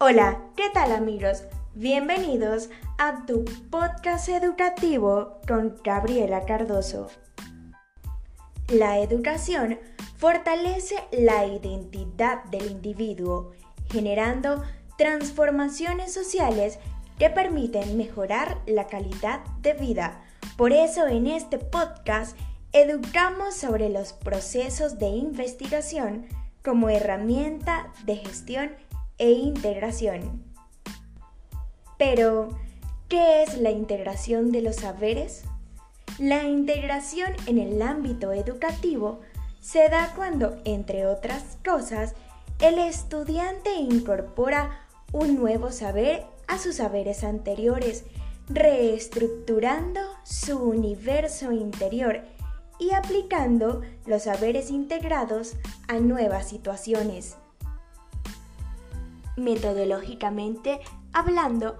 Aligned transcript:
Hola, 0.00 0.38
¿qué 0.54 0.70
tal 0.72 0.92
amigos? 0.92 1.42
Bienvenidos 1.74 2.70
a 2.98 3.26
tu 3.26 3.44
podcast 3.68 4.28
educativo 4.28 5.40
con 5.48 5.76
Gabriela 5.82 6.44
Cardoso. 6.44 7.08
La 8.68 9.00
educación 9.00 9.76
fortalece 10.16 10.94
la 11.10 11.46
identidad 11.46 12.44
del 12.44 12.70
individuo, 12.70 13.50
generando 13.90 14.62
transformaciones 14.96 16.14
sociales 16.14 16.78
que 17.18 17.28
permiten 17.28 17.96
mejorar 17.96 18.58
la 18.66 18.86
calidad 18.86 19.40
de 19.62 19.72
vida. 19.72 20.22
Por 20.56 20.72
eso 20.72 21.08
en 21.08 21.26
este 21.26 21.58
podcast 21.58 22.38
educamos 22.70 23.56
sobre 23.56 23.88
los 23.88 24.12
procesos 24.12 25.00
de 25.00 25.08
investigación 25.08 26.28
como 26.62 26.88
herramienta 26.88 27.92
de 28.04 28.14
gestión 28.14 28.70
e 29.18 29.32
integración. 29.32 30.44
Pero, 31.98 32.50
¿qué 33.08 33.42
es 33.42 33.58
la 33.58 33.70
integración 33.70 34.52
de 34.52 34.62
los 34.62 34.76
saberes? 34.76 35.44
La 36.18 36.44
integración 36.44 37.32
en 37.46 37.58
el 37.58 37.82
ámbito 37.82 38.32
educativo 38.32 39.20
se 39.60 39.88
da 39.88 40.12
cuando, 40.14 40.56
entre 40.64 41.06
otras 41.06 41.58
cosas, 41.64 42.14
el 42.60 42.78
estudiante 42.78 43.74
incorpora 43.74 44.80
un 45.12 45.36
nuevo 45.36 45.70
saber 45.70 46.24
a 46.46 46.58
sus 46.58 46.76
saberes 46.76 47.22
anteriores, 47.24 48.04
reestructurando 48.48 50.00
su 50.24 50.58
universo 50.58 51.52
interior 51.52 52.22
y 52.78 52.92
aplicando 52.92 53.82
los 54.06 54.24
saberes 54.24 54.70
integrados 54.70 55.56
a 55.86 55.98
nuevas 55.98 56.48
situaciones. 56.48 57.36
Metodológicamente 59.38 60.80
hablando, 61.12 61.78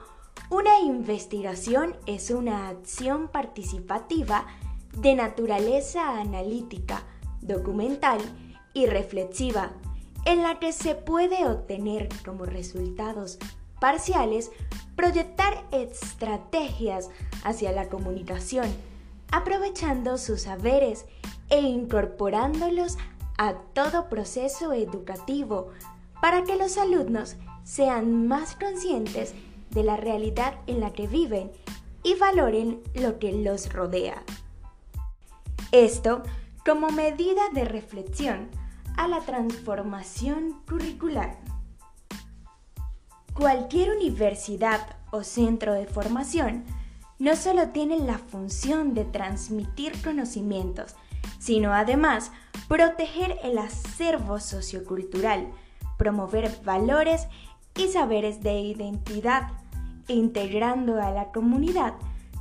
una 0.49 0.79
investigación 0.79 1.97
es 2.07 2.31
una 2.31 2.69
acción 2.69 3.27
participativa 3.27 4.47
de 4.97 5.17
naturaleza 5.17 6.21
analítica, 6.21 7.03
documental 7.41 8.21
y 8.75 8.87
reflexiva, 8.87 9.73
en 10.25 10.45
la 10.45 10.61
que 10.61 10.73
se 10.73 10.95
puede 10.95 11.49
obtener 11.49 12.09
como 12.25 12.45
resultados 12.45 13.39
parciales 13.81 14.53
proyectar 14.95 15.65
estrategias 15.73 17.11
hacia 17.43 17.73
la 17.73 17.89
comunicación, 17.89 18.69
aprovechando 19.33 20.17
sus 20.17 20.43
saberes 20.43 21.07
e 21.51 21.61
incorporándolos 21.61 22.99
a 23.37 23.55
todo 23.75 24.09
proceso 24.09 24.73
educativo 24.73 25.71
para 26.21 26.45
que 26.45 26.57
los 26.57 26.79
alumnos 26.79 27.37
sean 27.65 28.27
más 28.27 28.57
conscientes 28.57 29.35
de 29.71 29.83
la 29.83 29.97
realidad 29.97 30.55
en 30.67 30.81
la 30.81 30.93
que 30.93 31.07
viven 31.07 31.51
y 32.03 32.15
valoren 32.15 32.81
lo 32.95 33.19
que 33.19 33.33
los 33.33 33.73
rodea. 33.73 34.23
Esto 35.73 36.23
como 36.65 36.91
medida 36.91 37.43
de 37.53 37.65
reflexión 37.65 38.49
a 38.97 39.07
la 39.09 39.21
transformación 39.21 40.61
curricular. 40.69 41.39
Cualquier 43.35 43.91
universidad 43.91 44.97
o 45.11 45.23
centro 45.23 45.75
de 45.75 45.87
formación 45.87 46.65
no 47.19 47.37
solo 47.37 47.69
tiene 47.69 47.99
la 47.99 48.19
función 48.19 48.95
de 48.95 49.05
transmitir 49.05 49.93
conocimientos, 50.03 50.95
sino 51.39 51.73
además 51.73 52.33
proteger 52.69 53.39
el 53.43 53.59
acervo 53.59 54.41
sociocultural, 54.41 55.53
promover 55.99 56.51
valores 56.65 57.29
y 57.77 57.89
saberes 57.89 58.43
de 58.43 58.59
identidad, 58.61 59.49
integrando 60.09 61.03
a 61.03 61.11
la 61.11 61.33
comunidad 61.33 61.95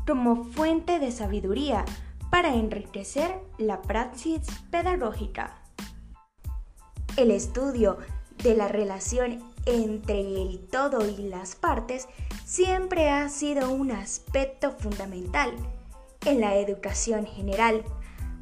como 0.06 0.46
fuente 0.46 1.00
de 1.00 1.12
sabiduría 1.12 1.84
para 2.32 2.56
enriquecer 2.56 3.40
la 3.58 3.82
praxis 3.82 4.42
pedagógica. 4.72 5.58
El 7.18 7.32
estudio 7.32 7.98
de 8.44 8.56
la 8.56 8.68
relación 8.68 9.44
entre 9.66 10.22
el 10.22 10.60
todo 10.72 11.06
y 11.06 11.18
las 11.24 11.56
partes 11.56 12.08
siempre 12.46 13.10
ha 13.10 13.28
sido 13.28 13.72
un 13.72 13.92
aspecto 13.92 14.72
fundamental 14.72 15.54
en 16.26 16.42
la 16.42 16.56
educación 16.56 17.26
general. 17.26 17.84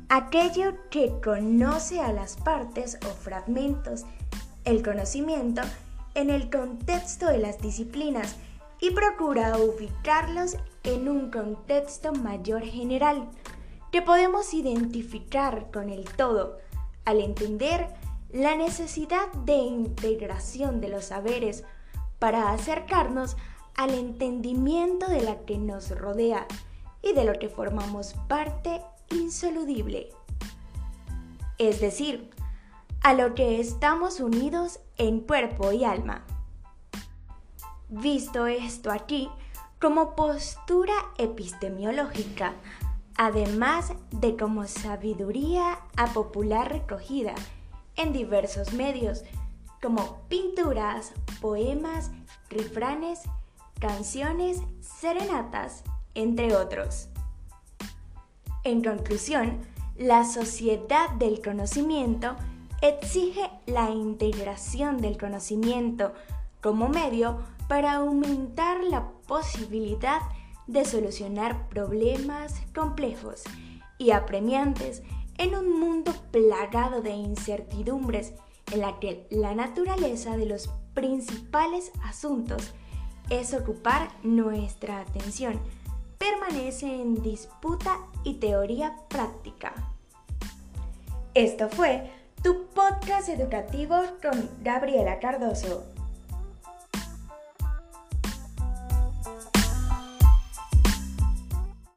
Aquello 0.09 0.75
que 0.91 1.13
conoce 1.23 1.99
a 1.99 2.11
las 2.11 2.35
partes 2.35 2.99
o 3.05 3.09
fragmentos, 3.09 4.05
el 4.65 4.83
conocimiento 4.83 5.61
en 6.15 6.29
el 6.29 6.49
contexto 6.49 7.27
de 7.27 7.37
las 7.37 7.61
disciplinas 7.61 8.35
y 8.81 8.91
procura 8.91 9.57
ubicarlos 9.57 10.57
en 10.83 11.07
un 11.07 11.31
contexto 11.31 12.13
mayor 12.13 12.63
general 12.63 13.29
que 13.91 14.01
podemos 14.01 14.53
identificar 14.53 15.71
con 15.71 15.89
el 15.89 16.03
todo 16.03 16.57
al 17.05 17.21
entender 17.21 17.87
la 18.31 18.55
necesidad 18.55 19.31
de 19.45 19.55
integración 19.55 20.81
de 20.81 20.89
los 20.89 21.05
saberes 21.05 21.63
para 22.19 22.51
acercarnos 22.51 23.37
al 23.75 23.93
entendimiento 23.93 25.07
de 25.07 25.21
la 25.21 25.39
que 25.45 25.57
nos 25.57 25.91
rodea 25.91 26.45
y 27.01 27.13
de 27.13 27.23
lo 27.23 27.33
que 27.33 27.49
formamos 27.49 28.15
parte 28.27 28.81
insoluble. 29.11 30.09
Es 31.57 31.79
decir, 31.79 32.34
a 33.05 33.13
lo 33.13 33.35
que 33.35 33.59
estamos 33.59 34.19
unidos 34.19 34.79
en 34.97 35.19
cuerpo 35.19 35.71
y 35.71 35.83
alma. 35.83 36.25
Visto 37.87 38.47
esto 38.47 38.91
aquí 38.91 39.29
como 39.79 40.15
postura 40.15 40.95
epistemológica, 41.19 42.55
además 43.15 43.93
de 44.09 44.35
como 44.35 44.65
sabiduría 44.65 45.77
a 45.95 46.07
popular 46.13 46.71
recogida 46.71 47.35
en 47.95 48.11
diversos 48.11 48.73
medios, 48.73 49.23
como 49.83 50.21
pinturas, 50.27 51.13
poemas, 51.41 52.09
refranes, 52.49 53.21
canciones, 53.79 54.61
serenatas, 54.81 55.83
entre 56.15 56.55
otros. 56.55 57.09
En 58.63 58.83
conclusión, 58.83 59.59
la 59.95 60.25
sociedad 60.25 61.11
del 61.19 61.39
conocimiento 61.43 62.35
exige 62.87 63.49
la 63.65 63.89
integración 63.89 64.97
del 64.97 65.17
conocimiento 65.17 66.13
como 66.61 66.87
medio 66.87 67.39
para 67.67 67.93
aumentar 67.93 68.83
la 68.83 69.09
posibilidad 69.27 70.21
de 70.67 70.85
solucionar 70.85 71.67
problemas 71.69 72.61
complejos 72.73 73.43
y 73.97 74.11
apremiantes 74.11 75.03
en 75.37 75.55
un 75.55 75.79
mundo 75.79 76.13
plagado 76.31 77.01
de 77.01 77.11
incertidumbres 77.11 78.33
en 78.71 78.81
la 78.81 78.99
que 78.99 79.27
la 79.29 79.53
naturaleza 79.53 80.37
de 80.37 80.45
los 80.45 80.69
principales 80.93 81.91
asuntos 82.03 82.73
es 83.29 83.53
ocupar 83.53 84.09
nuestra 84.23 85.01
atención, 85.01 85.59
permanece 86.17 86.87
en 86.87 87.21
disputa 87.21 87.97
y 88.23 88.35
teoría 88.35 88.95
práctica. 89.09 89.73
Esto 91.33 91.69
fue 91.69 92.09
tu 92.45 92.67
podcast 92.75 93.27
educativo 93.29 93.95
con 94.21 94.47
Gabriela 94.61 95.17
Cardoso. 95.17 96.04